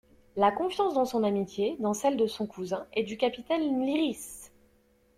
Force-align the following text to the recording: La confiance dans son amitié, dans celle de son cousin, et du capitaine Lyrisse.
La 0.35 0.51
confiance 0.51 0.95
dans 0.95 1.05
son 1.05 1.23
amitié, 1.23 1.75
dans 1.79 1.93
celle 1.93 2.17
de 2.17 2.25
son 2.25 2.47
cousin, 2.47 2.87
et 2.91 3.03
du 3.03 3.17
capitaine 3.17 3.85
Lyrisse. 3.85 4.51